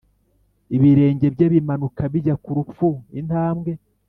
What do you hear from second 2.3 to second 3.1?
ku rupfu